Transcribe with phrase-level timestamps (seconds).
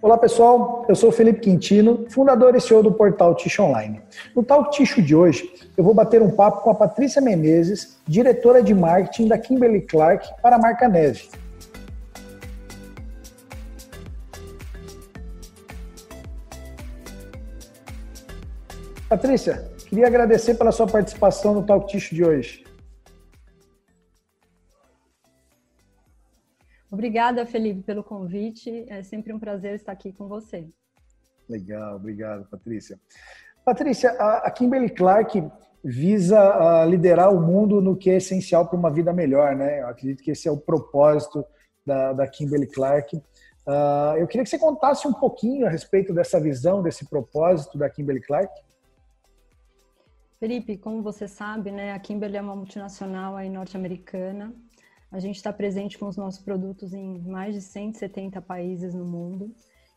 [0.00, 4.00] Olá pessoal, eu sou Felipe Quintino, fundador e CEO do portal Ticho Online.
[4.32, 8.62] No Talk Ticho de hoje, eu vou bater um papo com a Patrícia Menezes, diretora
[8.62, 11.28] de marketing da Kimberly Clark para a marca Neve.
[19.08, 22.67] Patrícia, queria agradecer pela sua participação no Talk Ticho de hoje.
[26.98, 28.84] Obrigada, Felipe, pelo convite.
[28.88, 30.68] É sempre um prazer estar aqui com você.
[31.48, 32.98] Legal, obrigado, Patrícia.
[33.64, 35.48] Patrícia, a Kimberly Clark
[35.84, 39.80] visa liderar o mundo no que é essencial para uma vida melhor, né?
[39.80, 41.46] Eu acredito que esse é o propósito
[41.86, 43.16] da, da Kimberly Clark.
[43.16, 47.88] Uh, eu queria que você contasse um pouquinho a respeito dessa visão, desse propósito da
[47.88, 48.52] Kimberly Clark.
[50.40, 54.52] Felipe, como você sabe, né, a Kimberly é uma multinacional norte-americana
[55.10, 59.54] a gente está presente com os nossos produtos em mais de 170 países no mundo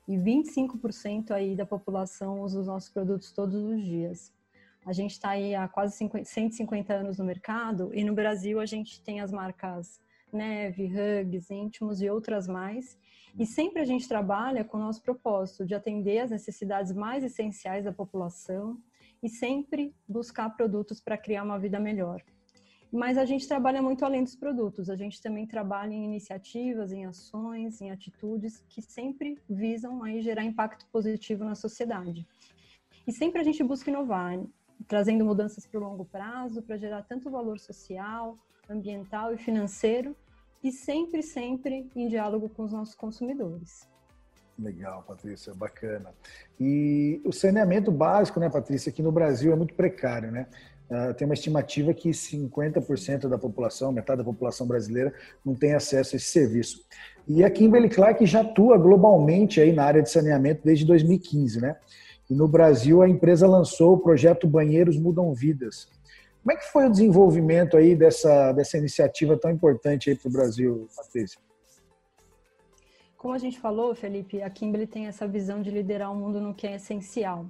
[0.07, 4.33] e 25% aí da população usa os nossos produtos todos os dias.
[4.85, 8.65] A gente está aí há quase 50, 150 anos no mercado e no Brasil a
[8.65, 9.99] gente tem as marcas
[10.31, 12.97] Neve, Hugs, Íntimos e outras mais.
[13.37, 17.85] E sempre a gente trabalha com o nosso propósito de atender as necessidades mais essenciais
[17.85, 18.77] da população
[19.21, 22.21] e sempre buscar produtos para criar uma vida melhor.
[22.91, 27.05] Mas a gente trabalha muito além dos produtos, a gente também trabalha em iniciativas, em
[27.05, 32.27] ações, em atitudes que sempre visam aí gerar impacto positivo na sociedade.
[33.07, 34.37] E sempre a gente busca inovar,
[34.87, 38.35] trazendo mudanças para o longo prazo, para gerar tanto valor social,
[38.69, 40.15] ambiental e financeiro,
[40.61, 43.89] e sempre, sempre em diálogo com os nossos consumidores.
[44.59, 46.13] Legal, Patrícia, bacana.
[46.59, 50.47] E o saneamento básico, né, Patrícia, aqui no Brasil é muito precário, né?
[50.91, 55.13] Uh, tem uma estimativa que 50% da população, metade da população brasileira,
[55.45, 56.83] não tem acesso a esse serviço.
[57.25, 61.77] E a Kimberly Clark já atua globalmente aí na área de saneamento desde 2015, né?
[62.29, 65.87] E no Brasil a empresa lançou o projeto Banheiros Mudam Vidas.
[66.43, 70.31] Como é que foi o desenvolvimento aí dessa, dessa iniciativa tão importante aí para o
[70.31, 71.39] Brasil, Patrícia?
[73.15, 76.53] Como a gente falou, Felipe, a Kimberly tem essa visão de liderar o mundo no
[76.53, 77.45] que é essencial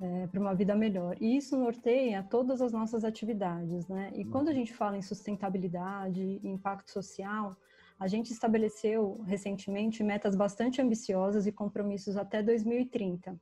[0.00, 1.16] é, para uma vida melhor.
[1.20, 4.10] E isso norteia todas as nossas atividades, né?
[4.14, 7.54] E quando a gente fala em sustentabilidade, impacto social,
[7.98, 13.38] a gente estabeleceu recentemente metas bastante ambiciosas e compromissos até 2030,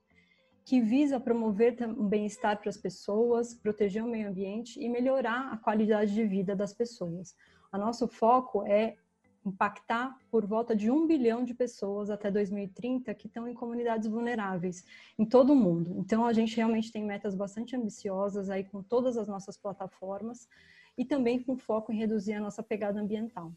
[0.65, 5.57] que visa promover o bem-estar para as pessoas, proteger o meio ambiente e melhorar a
[5.57, 7.37] qualidade de vida das pessoas.
[7.73, 8.97] O nosso foco é
[9.49, 14.85] impactar por volta de um bilhão de pessoas até 2030 que estão em comunidades vulneráveis
[15.19, 15.95] em todo o mundo.
[15.99, 20.49] Então a gente realmente tem metas bastante ambiciosas aí com todas as nossas plataformas
[20.97, 23.53] e também com foco em reduzir a nossa pegada ambiental.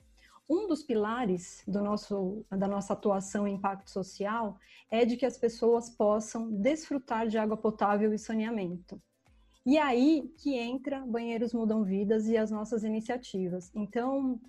[0.49, 4.57] Um dos pilares do nosso, da nossa atuação em impacto social
[4.89, 9.01] é de que as pessoas possam desfrutar de água potável e saneamento.
[9.65, 13.71] E aí que entra Banheiros Mudam Vidas e as nossas iniciativas.
[13.75, 14.39] Então,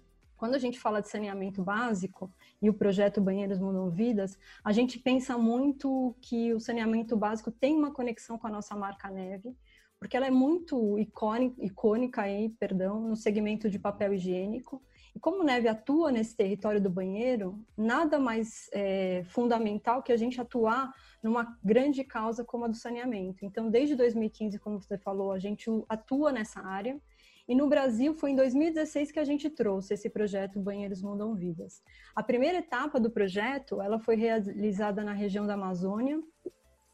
[0.42, 2.28] quando a gente fala de saneamento básico
[2.60, 7.76] e o projeto Banheiros Mudam Vidas, a gente pensa muito que o saneamento básico tem
[7.76, 9.56] uma conexão com a nossa marca Neve,
[10.00, 14.82] porque ela é muito icônica, icônica aí, perdão, no segmento de papel higiênico.
[15.14, 20.41] E como Neve atua nesse território do banheiro, nada mais é, fundamental que a gente
[20.41, 20.92] atuar
[21.22, 23.44] numa grande causa como a do saneamento.
[23.44, 27.00] Então, desde 2015, como você falou, a gente atua nessa área
[27.48, 31.82] e no Brasil foi em 2016 que a gente trouxe esse projeto Banheiros Mudam Vidas.
[32.14, 36.22] A primeira etapa do projeto, ela foi realizada na região da Amazônia,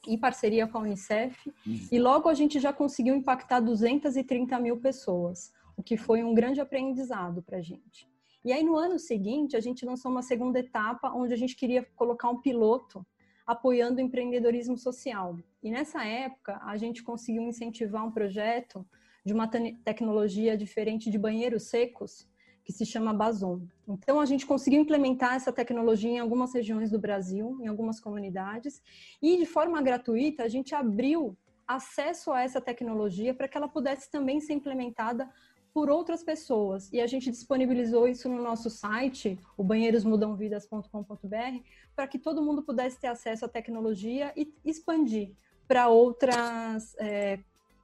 [0.06, 1.88] em parceria com a Unicef, uhum.
[1.92, 6.60] e logo a gente já conseguiu impactar 230 mil pessoas, o que foi um grande
[6.60, 8.08] aprendizado para a gente.
[8.44, 11.84] E aí no ano seguinte a gente lançou uma segunda etapa onde a gente queria
[11.96, 13.04] colocar um piloto
[13.46, 15.36] apoiando o empreendedorismo social.
[15.62, 18.86] E nessa época a gente conseguiu incentivar um projeto
[19.28, 19.46] de uma
[19.84, 22.26] tecnologia diferente de banheiros secos,
[22.64, 23.60] que se chama Bazon.
[23.86, 28.82] Então, a gente conseguiu implementar essa tecnologia em algumas regiões do Brasil, em algumas comunidades,
[29.20, 31.36] e de forma gratuita, a gente abriu
[31.66, 35.28] acesso a essa tecnologia para que ela pudesse também ser implementada
[35.74, 36.90] por outras pessoas.
[36.90, 41.54] E a gente disponibilizou isso no nosso site, o banheirosmudamvidas.com.br,
[41.94, 45.34] para que todo mundo pudesse ter acesso à tecnologia e expandir
[45.66, 47.38] para outras é,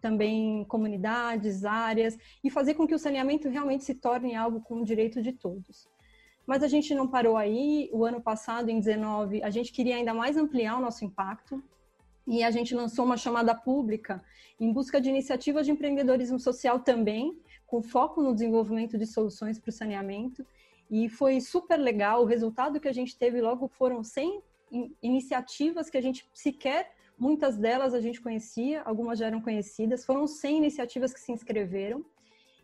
[0.04, 4.84] também comunidades, áreas, e fazer com que o saneamento realmente se torne algo com o
[4.84, 5.88] direito de todos.
[6.46, 7.88] Mas a gente não parou aí.
[7.90, 11.64] O ano passado, em 19, a gente queria ainda mais ampliar o nosso impacto
[12.26, 14.22] e a gente lançou uma chamada pública
[14.60, 19.70] em busca de iniciativas de empreendedorismo social também, com foco no desenvolvimento de soluções para
[19.70, 20.46] o saneamento.
[20.90, 22.22] E foi super legal.
[22.22, 24.42] O resultado que a gente teve logo foram 100
[25.02, 30.26] iniciativas que a gente sequer, muitas delas a gente conhecia, algumas já eram conhecidas, foram
[30.26, 32.04] 100 iniciativas que se inscreveram,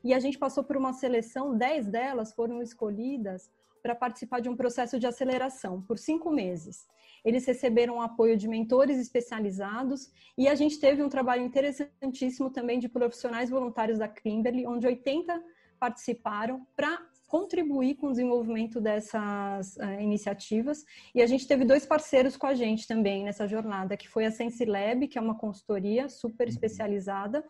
[0.03, 3.51] e a gente passou por uma seleção, 10 delas foram escolhidas
[3.83, 6.87] para participar de um processo de aceleração por cinco meses.
[7.25, 12.89] Eles receberam apoio de mentores especializados e a gente teve um trabalho interessantíssimo também de
[12.89, 15.43] profissionais voluntários da Kimberly, onde 80
[15.79, 16.99] participaram para
[17.31, 20.85] contribuir com o desenvolvimento dessas uh, iniciativas.
[21.15, 24.33] E a gente teve dois parceiros com a gente também nessa jornada, que foi a
[24.33, 26.53] SensiLab, que é uma consultoria super uhum.
[26.53, 27.45] especializada,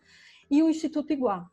[0.51, 1.49] e o Instituto Iguá.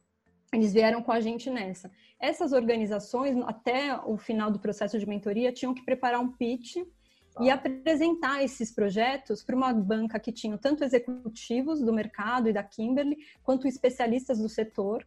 [0.53, 1.91] Eles vieram com a gente nessa.
[2.21, 6.77] Essas organizações, até o final do processo de mentoria, tinham que preparar um pitch
[7.41, 12.63] e apresentar esses projetos para uma banca que tinha tanto executivos do mercado e da
[12.63, 15.07] Kimberly, quanto especialistas do setor,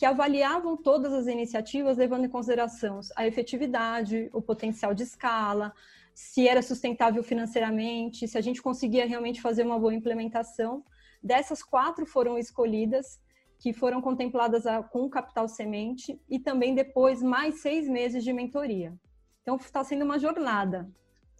[0.00, 5.74] que avaliavam todas as iniciativas levando em consideração a efetividade, o potencial de escala,
[6.14, 10.82] se era sustentável financeiramente, se a gente conseguia realmente fazer uma boa implementação.
[11.22, 13.20] Dessas quatro foram escolhidas,
[13.58, 18.94] que foram contempladas com o capital semente e também depois mais seis meses de mentoria.
[19.42, 20.88] Então está sendo uma jornada.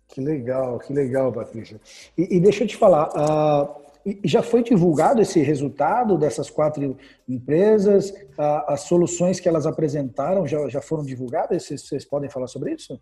[0.06, 1.80] Que legal, que legal, Patrícia.
[2.14, 3.89] E, e deixa eu te falar, uh,
[4.24, 6.96] já foi divulgado esse resultado dessas quatro
[7.28, 8.12] empresas?
[8.66, 11.64] As soluções que elas apresentaram já, já foram divulgadas?
[11.64, 13.00] Vocês, vocês podem falar sobre isso?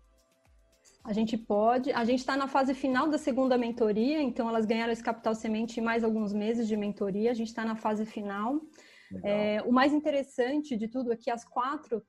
[1.03, 1.91] A gente pode.
[1.91, 5.79] A gente está na fase final da segunda mentoria, então elas ganharam esse capital semente
[5.79, 7.31] em mais alguns meses de mentoria.
[7.31, 8.59] A gente está na fase final.
[9.23, 12.03] É, o mais interessante de tudo é que as quatro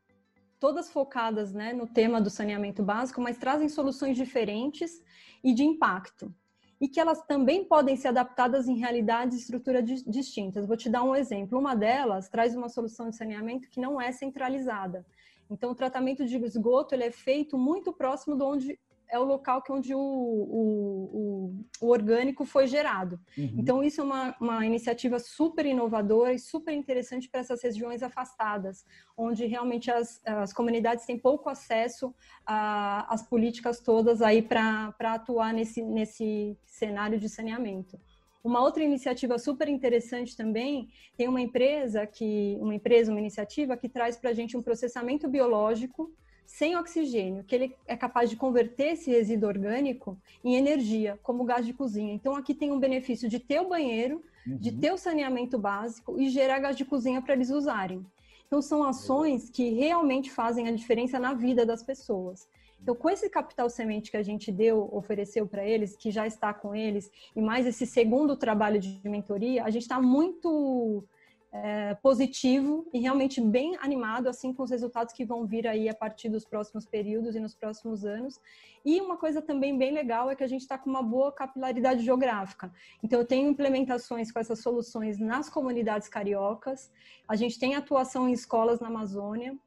[0.59, 5.03] todas focadas né, no tema do saneamento básico, mas trazem soluções diferentes
[5.43, 6.33] e de impacto.
[6.81, 10.67] E que elas também podem ser adaptadas em realidades e estruturas distintas.
[10.67, 11.59] Vou te dar um exemplo.
[11.59, 15.05] Uma delas traz uma solução de saneamento que não é centralizada.
[15.51, 18.79] Então, o tratamento de esgoto ele é feito muito próximo de onde
[19.11, 23.21] é o local que onde o, o, o, o orgânico foi gerado.
[23.37, 23.55] Uhum.
[23.59, 28.85] Então, isso é uma, uma iniciativa super inovadora e super interessante para essas regiões afastadas,
[29.17, 32.15] onde realmente as, as comunidades têm pouco acesso
[32.47, 37.99] às políticas todas aí para atuar nesse, nesse cenário de saneamento.
[38.43, 43.89] Uma outra iniciativa super interessante também tem uma empresa que uma empresa, uma iniciativa que
[43.89, 46.11] traz para a gente um processamento biológico
[46.47, 51.65] sem oxigênio, que ele é capaz de converter esse resíduo orgânico em energia, como gás
[51.65, 52.13] de cozinha.
[52.13, 54.57] Então, aqui tem um benefício de ter o banheiro, uhum.
[54.57, 58.05] de ter o saneamento básico e gerar gás de cozinha para eles usarem.
[58.47, 62.49] Então, são ações que realmente fazem a diferença na vida das pessoas.
[62.83, 66.53] Então, com esse capital semente que a gente deu, ofereceu para eles, que já está
[66.53, 71.05] com eles, e mais esse segundo trabalho de mentoria, a gente está muito
[71.53, 75.95] é, positivo e realmente bem animado assim com os resultados que vão vir aí a
[75.95, 78.41] partir dos próximos períodos e nos próximos anos.
[78.85, 82.05] E uma coisa também bem legal é que a gente está com uma boa capilaridade
[82.05, 82.73] geográfica.
[83.03, 86.91] Então eu tenho implementações com essas soluções nas comunidades cariocas,
[87.29, 89.59] a gente tem atuação em escolas na Amazônia,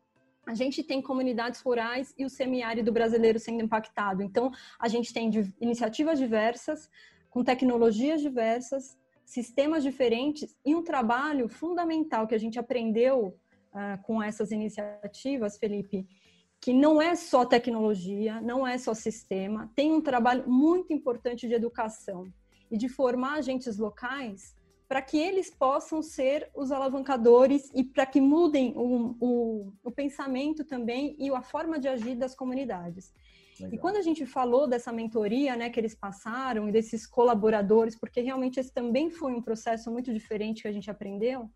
[0.45, 4.21] a gente tem comunidades rurais e o semiárido brasileiro sendo impactado.
[4.21, 5.31] Então, a gente tem
[5.61, 6.89] iniciativas diversas,
[7.29, 13.37] com tecnologias diversas, sistemas diferentes e um trabalho fundamental que a gente aprendeu
[13.73, 16.07] uh, com essas iniciativas, Felipe,
[16.59, 21.53] que não é só tecnologia, não é só sistema, tem um trabalho muito importante de
[21.53, 22.31] educação
[22.71, 24.55] e de formar agentes locais
[24.87, 30.63] para que eles possam ser os alavancadores e para que mudem o, o, o pensamento
[30.63, 33.11] também e a forma de agir das comunidades.
[33.59, 33.73] Legal.
[33.73, 38.21] E quando a gente falou dessa mentoria, né, que eles passaram e desses colaboradores, porque
[38.21, 41.49] realmente esse também foi um processo muito diferente que a gente aprendeu,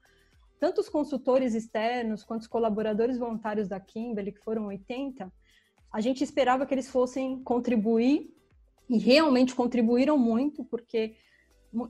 [0.60, 5.32] tanto os consultores externos quanto os colaboradores voluntários da Kimberly, que foram 80,
[5.92, 8.34] a gente esperava que eles fossem contribuir
[8.90, 11.16] e realmente contribuíram muito, porque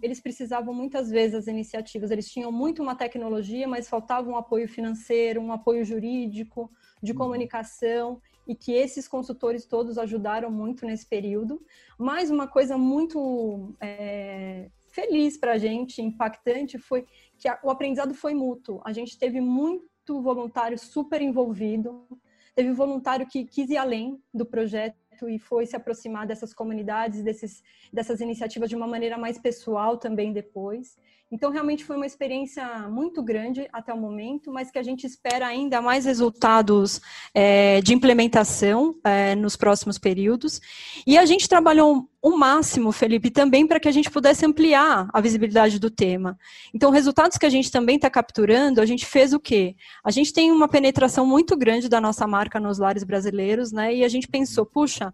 [0.01, 4.67] eles precisavam muitas vezes das iniciativas, eles tinham muito uma tecnologia, mas faltava um apoio
[4.67, 6.69] financeiro, um apoio jurídico,
[7.01, 7.17] de uhum.
[7.17, 11.61] comunicação, e que esses consultores todos ajudaram muito nesse período.
[11.97, 17.05] Mas uma coisa muito é, feliz para a gente, impactante, foi
[17.37, 18.81] que a, o aprendizado foi mútuo.
[18.85, 22.07] A gente teve muito voluntário super envolvido,
[22.55, 24.95] teve voluntário que quis ir além do projeto
[25.27, 27.61] e foi se aproximar dessas comunidades, desses,
[27.91, 30.97] dessas iniciativas de uma maneira mais pessoal também depois.
[31.29, 35.45] Então, realmente foi uma experiência muito grande até o momento, mas que a gente espera
[35.45, 37.01] ainda mais resultados
[37.33, 40.61] é, de implementação é, nos próximos períodos.
[41.05, 45.19] E a gente trabalhou o máximo, Felipe, também para que a gente pudesse ampliar a
[45.19, 46.37] visibilidade do tema.
[46.73, 49.75] Então, resultados que a gente também está capturando, a gente fez o quê?
[50.03, 53.93] A gente tem uma penetração muito grande da nossa marca nos lares brasileiros, né?
[53.93, 55.13] E a gente pensou, puxa,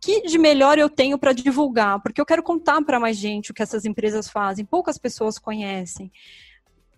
[0.00, 2.00] que de melhor eu tenho para divulgar?
[2.00, 6.10] Porque eu quero contar para mais gente o que essas empresas fazem, poucas pessoas conhecem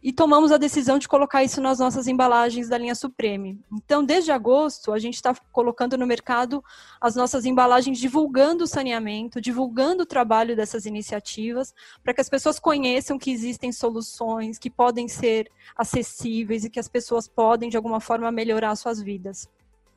[0.03, 3.61] e tomamos a decisão de colocar isso nas nossas embalagens da linha Supreme.
[3.73, 6.63] Então, desde agosto, a gente está colocando no mercado
[7.01, 12.59] as nossas embalagens divulgando o saneamento, divulgando o trabalho dessas iniciativas, para que as pessoas
[12.59, 18.01] conheçam que existem soluções que podem ser acessíveis e que as pessoas podem, de alguma
[18.01, 19.49] forma, melhorar suas vidas.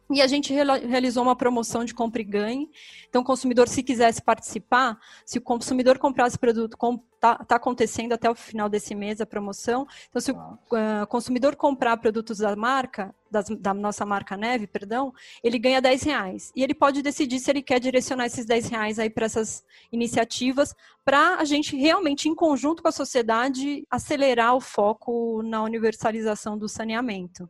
[0.07, 2.69] E a gente realizou uma promoção de compra e ganhe.
[3.09, 6.77] Então, o consumidor, se quisesse participar, se o consumidor comprasse produto,
[7.15, 9.87] está tá acontecendo até o final desse mês a promoção.
[10.07, 15.11] Então, se o uh, consumidor comprar produtos da marca, das, da nossa marca Neve, perdão,
[15.43, 16.51] ele ganha 10 reais.
[16.55, 20.75] E ele pode decidir se ele quer direcionar esses 10 reais aí para essas iniciativas,
[21.03, 26.69] para a gente realmente, em conjunto com a sociedade, acelerar o foco na universalização do
[26.69, 27.49] saneamento.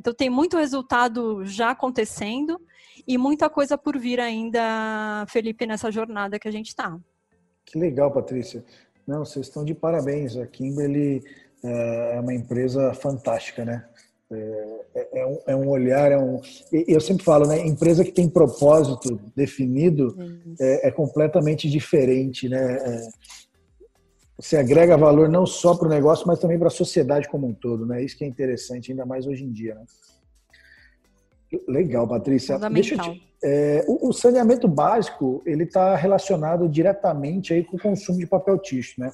[0.00, 2.58] Então tem muito resultado já acontecendo
[3.06, 6.98] e muita coisa por vir ainda, Felipe, nessa jornada que a gente está.
[7.66, 8.64] Que legal, Patrícia.
[9.06, 10.38] Não, vocês estão de parabéns.
[10.38, 11.22] A Kimberly
[11.62, 13.84] é, é uma empresa fantástica, né?
[14.32, 16.40] É, é, é, um, é um, olhar, é um.
[16.72, 17.58] Eu sempre falo, né?
[17.66, 20.16] Empresa que tem propósito definido
[20.58, 23.02] é, é completamente diferente, né?
[24.40, 27.52] Você agrega valor não só para o negócio, mas também para a sociedade como um
[27.52, 28.02] todo, né?
[28.02, 29.84] Isso que é interessante, ainda mais hoje em dia, né?
[31.68, 32.58] Legal, Patrícia.
[32.70, 38.18] Deixa te, é, o, o, saneamento básico ele está relacionado diretamente aí com o consumo
[38.18, 39.12] de papel ticho, né?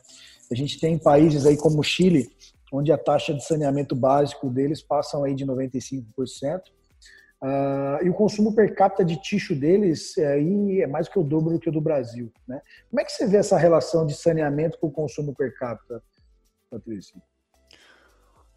[0.50, 2.30] A gente tem países aí como o Chile,
[2.72, 6.04] onde a taxa de saneamento básico deles passam aí de 95%.
[7.42, 11.22] Uh, e o consumo per capita de ticho deles é, aí é mais que o
[11.22, 12.32] dobro do que o do Brasil.
[12.48, 12.60] Né?
[12.88, 16.02] Como é que você vê essa relação de saneamento com o consumo per capita,
[16.70, 17.20] Patrícia?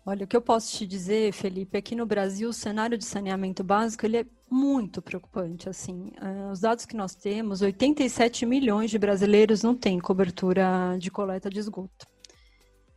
[0.05, 3.05] Olha, o que eu posso te dizer, Felipe, é que no Brasil o cenário de
[3.05, 5.67] saneamento básico ele é muito preocupante.
[5.67, 11.11] Assim, uh, os dados que nós temos, 87 milhões de brasileiros não têm cobertura de
[11.11, 12.07] coleta de esgoto.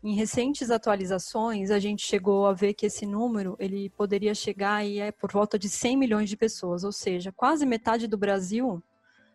[0.05, 4.99] Em recentes atualizações, a gente chegou a ver que esse número ele poderia chegar e
[4.99, 8.83] é por volta de 100 milhões de pessoas, ou seja, quase metade do Brasil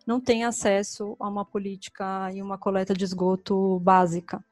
[0.05, 4.43] não tem acesso a uma política e uma coleta de esgoto básica.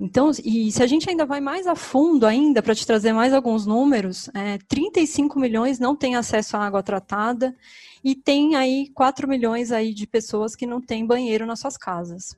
[0.00, 3.32] Então, e se a gente ainda vai mais a fundo ainda, para te trazer mais
[3.32, 7.54] alguns números, é, 35 milhões não têm acesso à água tratada
[8.02, 12.34] e tem aí 4 milhões aí de pessoas que não têm banheiro nas suas casas.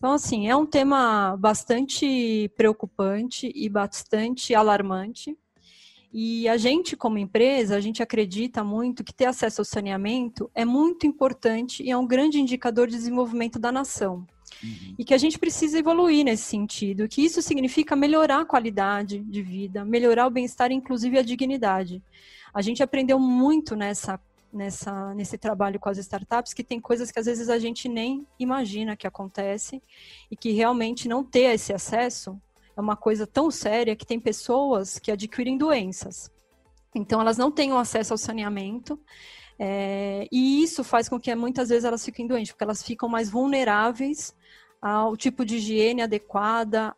[0.00, 5.36] Então, assim, é um tema bastante preocupante e bastante alarmante.
[6.10, 10.64] E a gente, como empresa, a gente acredita muito que ter acesso ao saneamento é
[10.64, 14.26] muito importante e é um grande indicador de desenvolvimento da nação.
[14.64, 14.94] Uhum.
[14.98, 19.42] E que a gente precisa evoluir nesse sentido, que isso significa melhorar a qualidade de
[19.42, 22.02] vida, melhorar o bem-estar, inclusive a dignidade.
[22.54, 24.18] A gente aprendeu muito nessa
[24.52, 28.26] nessa, nesse trabalho com as startups que tem coisas que às vezes a gente nem
[28.38, 29.82] imagina que acontece
[30.30, 32.40] e que realmente não ter esse acesso
[32.76, 36.30] é uma coisa tão séria que tem pessoas que adquirem doenças.
[36.94, 38.98] Então elas não têm acesso ao saneamento
[39.62, 43.28] é, e isso faz com que muitas vezes elas fiquem doentes, porque elas ficam mais
[43.28, 44.34] vulneráveis
[44.80, 46.94] ao tipo de higiene adequada,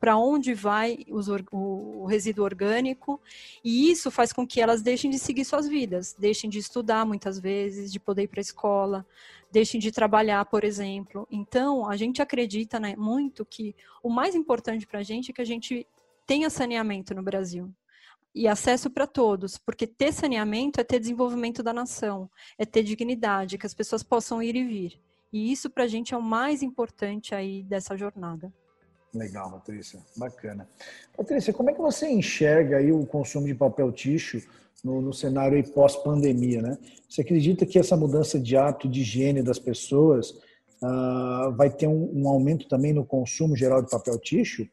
[0.00, 3.20] para onde vai os, o, o resíduo orgânico,
[3.62, 7.38] e isso faz com que elas deixem de seguir suas vidas, deixem de estudar muitas
[7.38, 9.06] vezes, de poder ir para a escola,
[9.50, 11.28] deixem de trabalhar, por exemplo.
[11.30, 15.42] Então, a gente acredita né, muito que o mais importante para a gente é que
[15.42, 15.86] a gente
[16.26, 17.70] tenha saneamento no Brasil
[18.34, 23.58] e acesso para todos, porque ter saneamento é ter desenvolvimento da nação, é ter dignidade,
[23.58, 25.00] que as pessoas possam ir e vir.
[25.32, 28.52] E isso para a gente é o mais importante aí dessa jornada.
[29.14, 30.00] Legal, Patrícia.
[30.16, 30.68] Bacana.
[31.16, 34.42] Patrícia, como é que você enxerga aí o consumo de papel ticho
[34.82, 36.78] no, no cenário pós-pandemia, né?
[37.08, 40.30] Você acredita que essa mudança de hábito de higiene das pessoas
[40.82, 44.66] uh, vai ter um, um, aumento também no consumo geral de papel ticho?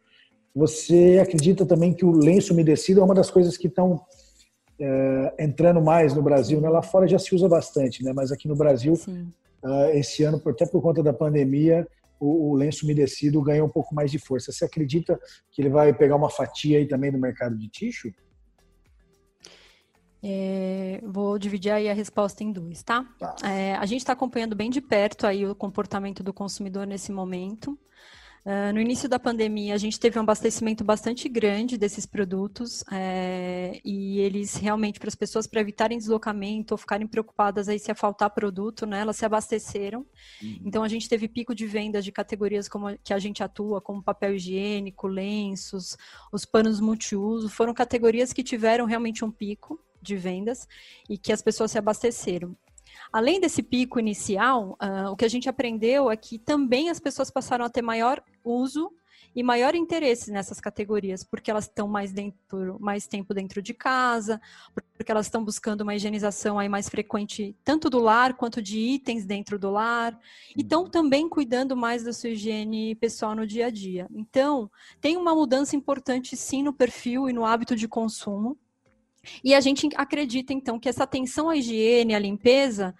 [0.55, 5.81] Você acredita também que o lenço umedecido é uma das coisas que estão uh, entrando
[5.81, 6.61] mais no Brasil?
[6.61, 6.69] Né?
[6.69, 8.13] Lá fora já se usa bastante, né?
[8.13, 9.27] mas aqui no Brasil Sim.
[9.63, 11.87] Uh, esse ano, até por conta da pandemia,
[12.19, 14.51] o, o, lenço umedecido ganhou um pouco mais de força.
[14.51, 15.19] Você acredita
[15.51, 18.09] que ele vai pegar uma fatia aí também do mercado de tixo?
[20.21, 23.05] É, vou dividir aí a resposta em dois, tá?
[23.17, 23.35] tá.
[23.49, 27.79] É, a gente está acompanhando bem de perto aí o comportamento do consumidor nesse momento.
[28.45, 33.81] Uh, no início da pandemia, a gente teve um abastecimento bastante grande desses produtos é,
[33.83, 38.29] e eles realmente, para as pessoas, para evitarem deslocamento ou ficarem preocupadas aí se faltar
[38.29, 40.05] produto, né, elas se abasteceram.
[40.41, 40.61] Uhum.
[40.65, 44.01] Então, a gente teve pico de vendas de categorias como que a gente atua, como
[44.01, 45.97] papel higiênico, lenços,
[46.31, 50.67] os panos multiuso, foram categorias que tiveram realmente um pico de vendas
[51.09, 52.55] e que as pessoas se abasteceram.
[53.11, 57.29] Além desse pico inicial, uh, o que a gente aprendeu é que também as pessoas
[57.29, 58.91] passaram a ter maior uso
[59.35, 64.41] e maior interesse nessas categorias, porque elas estão mais dentro, mais tempo dentro de casa,
[64.95, 69.25] porque elas estão buscando uma higienização aí mais frequente, tanto do lar quanto de itens
[69.25, 70.17] dentro do lar,
[70.55, 70.89] e estão uhum.
[70.89, 74.07] também cuidando mais da sua higiene pessoal no dia a dia.
[74.13, 78.57] Então, tem uma mudança importante sim no perfil e no hábito de consumo.
[79.43, 82.95] E a gente acredita então que essa atenção à higiene, à limpeza,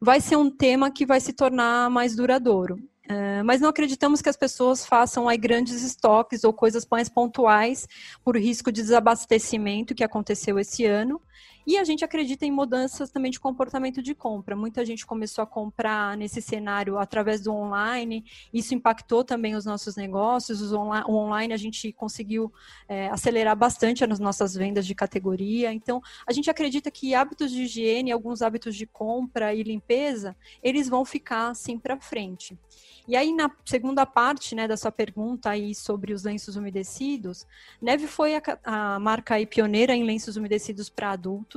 [0.00, 2.76] vai ser um tema que vai se tornar mais duradouro.
[3.04, 7.86] Uh, mas não acreditamos que as pessoas façam aí grandes estoques ou coisas mais pontuais
[8.24, 11.20] por risco de desabastecimento que aconteceu esse ano.
[11.66, 14.54] E a gente acredita em mudanças também de comportamento de compra.
[14.54, 19.96] Muita gente começou a comprar nesse cenário através do online, isso impactou também os nossos
[19.96, 20.60] negócios.
[20.60, 22.52] Os onla o online a gente conseguiu
[22.88, 25.72] é, acelerar bastante as nossas vendas de categoria.
[25.72, 30.88] Então, a gente acredita que hábitos de higiene, alguns hábitos de compra e limpeza, eles
[30.88, 32.58] vão ficar assim para frente.
[33.06, 37.46] E aí, na segunda parte né, da sua pergunta aí sobre os lenços umedecidos,
[37.80, 41.53] Neve foi a, a marca pioneira em lenços umedecidos para adultos.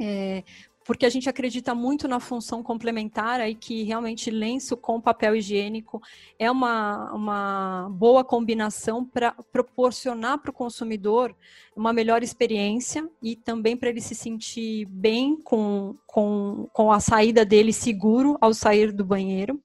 [0.00, 0.44] É,
[0.88, 6.00] porque a gente acredita muito na função complementar aí que realmente lenço com papel higiênico
[6.38, 11.36] é uma, uma boa combinação para proporcionar para o consumidor
[11.76, 17.44] uma melhor experiência e também para ele se sentir bem com, com, com a saída
[17.44, 19.62] dele seguro ao sair do banheiro.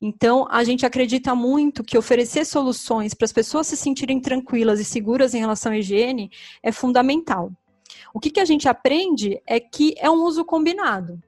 [0.00, 4.86] Então, a gente acredita muito que oferecer soluções para as pessoas se sentirem tranquilas e
[4.86, 6.30] seguras em relação à higiene
[6.62, 7.52] é fundamental.
[8.12, 11.20] O que, que a gente aprende é que é um uso combinado.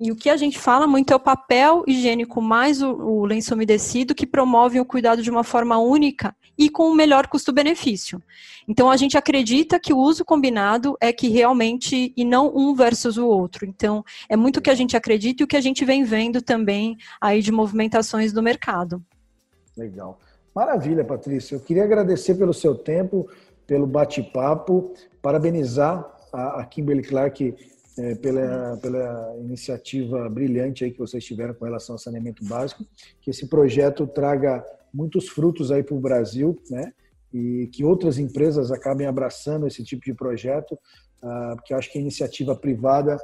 [0.00, 3.52] E o que a gente fala muito é o papel higiênico mais o, o lenço
[3.54, 8.22] umedecido que promove o cuidado de uma forma única e com o melhor custo-benefício.
[8.68, 13.16] Então a gente acredita que o uso combinado é que realmente e não um versus
[13.16, 13.66] o outro.
[13.66, 16.40] Então é muito o que a gente acredita e o que a gente vem vendo
[16.40, 19.02] também aí de movimentações do mercado.
[19.76, 20.20] Legal.
[20.54, 21.56] Maravilha, Patrícia.
[21.56, 23.28] Eu queria agradecer pelo seu tempo,
[23.66, 27.54] pelo bate-papo, parabenizar a, a Kimberly Clark
[27.98, 32.84] é, pela, pela iniciativa brilhante aí que vocês tiveram com relação ao saneamento básico,
[33.20, 36.92] que esse projeto traga muitos frutos aí para o Brasil, né?
[37.32, 40.72] E que outras empresas acabem abraçando esse tipo de projeto,
[41.22, 43.18] uh, porque eu acho que a iniciativa privada,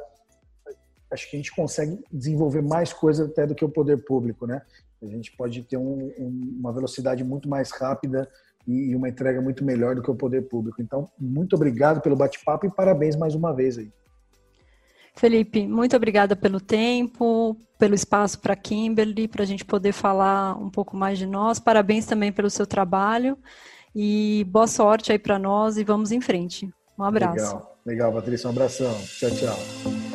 [1.10, 4.60] acho que a gente consegue desenvolver mais coisas até do que o poder público, né?
[5.00, 8.28] A gente pode ter um, um, uma velocidade muito mais rápida
[8.66, 10.80] e uma entrega muito melhor do que o poder público.
[10.80, 13.90] Então, muito obrigado pelo bate-papo e parabéns mais uma vez aí.
[15.16, 20.68] Felipe, muito obrigada pelo tempo, pelo espaço para Kimberly, para a gente poder falar um
[20.68, 21.60] pouco mais de nós.
[21.60, 23.38] Parabéns também pelo seu trabalho
[23.94, 26.68] e boa sorte aí para nós e vamos em frente.
[26.98, 27.36] Um abraço.
[27.36, 28.94] Legal, legal, Patrícia, um abração.
[29.18, 30.13] Tchau, tchau.